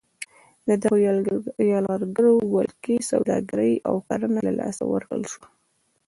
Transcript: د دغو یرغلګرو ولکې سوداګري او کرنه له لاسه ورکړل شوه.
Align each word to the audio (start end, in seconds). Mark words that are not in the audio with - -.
د 0.67 0.69
دغو 0.83 0.97
یرغلګرو 1.79 2.33
ولکې 2.55 2.95
سوداګري 3.09 3.73
او 3.87 3.95
کرنه 4.07 4.39
له 4.47 4.53
لاسه 4.59 4.83
ورکړل 4.93 5.23
شوه. 5.33 5.47